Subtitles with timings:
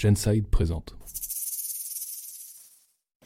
[0.00, 0.94] Genside présente.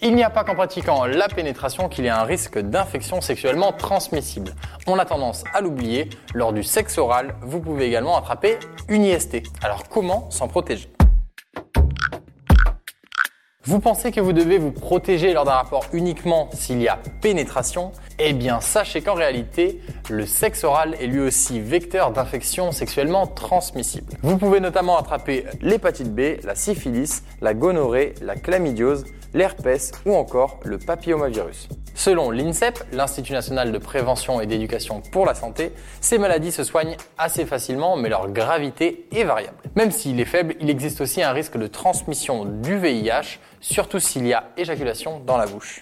[0.01, 3.71] Il n'y a pas qu'en pratiquant la pénétration qu'il y a un risque d'infection sexuellement
[3.73, 4.57] transmissible.
[4.89, 9.45] On a tendance à l'oublier, lors du sexe oral, vous pouvez également attraper une IST.
[9.63, 10.91] Alors comment s'en protéger?
[13.67, 17.93] Vous pensez que vous devez vous protéger lors d'un rapport uniquement s'il y a pénétration?
[18.19, 19.81] Eh bien, sachez qu'en réalité,
[20.11, 24.13] le sexe oral est lui aussi vecteur d'infections sexuellement transmissibles.
[24.23, 30.61] Vous pouvez notamment attraper l'hépatite B, la syphilis, la gonorrhée, la chlamydiose, l'herpès ou encore
[30.65, 31.69] le papillomavirus.
[31.95, 36.97] Selon l'INSEP, l'Institut national de prévention et d'éducation pour la santé, ces maladies se soignent
[37.17, 39.57] assez facilement mais leur gravité est variable.
[39.77, 44.27] Même s'il est faible, il existe aussi un risque de transmission du VIH, surtout s'il
[44.27, 45.81] y a éjaculation dans la bouche.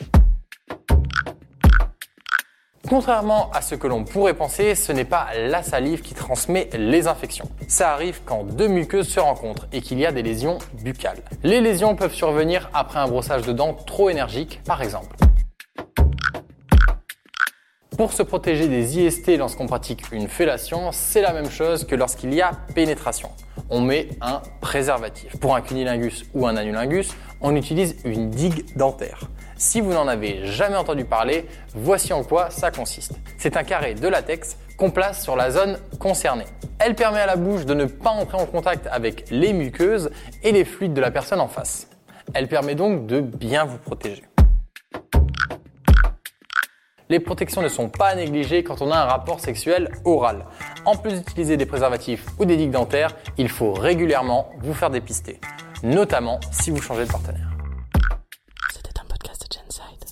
[2.93, 7.09] Contrairement à ce que l'on pourrait penser, ce n'est pas la salive qui transmet les
[7.09, 7.49] infections.
[7.67, 11.23] Ça arrive quand deux muqueuses se rencontrent et qu'il y a des lésions buccales.
[11.43, 15.17] Les lésions peuvent survenir après un brossage de dents trop énergique, par exemple.
[17.97, 22.35] Pour se protéger des IST lorsqu'on pratique une fellation, c'est la même chose que lorsqu'il
[22.35, 23.31] y a pénétration.
[23.75, 25.39] On met un préservatif.
[25.39, 29.31] Pour un cunilingus ou un anulingus, on utilise une digue dentaire.
[29.57, 33.15] Si vous n'en avez jamais entendu parler, voici en quoi ça consiste.
[33.39, 36.45] C'est un carré de latex qu'on place sur la zone concernée.
[36.79, 40.11] Elle permet à la bouche de ne pas entrer en contact avec les muqueuses
[40.43, 41.89] et les fluides de la personne en face.
[42.35, 44.23] Elle permet donc de bien vous protéger.
[47.13, 50.47] Les protections ne sont pas négligées quand on a un rapport sexuel oral.
[50.87, 55.39] En plus d'utiliser des préservatifs ou des digues dentaires, il faut régulièrement vous faire dépister,
[55.83, 57.51] notamment si vous changez de partenaire.
[58.73, 60.05] C'était un podcast de Genside.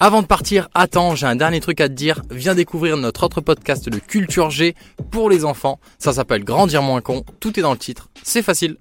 [0.00, 2.22] Avant de partir, attends, j'ai un dernier truc à te dire.
[2.32, 4.74] Viens découvrir notre autre podcast de Culture G
[5.12, 5.78] pour les enfants.
[6.00, 7.24] Ça s'appelle Grandir moins con.
[7.38, 8.08] Tout est dans le titre.
[8.24, 8.78] C'est facile.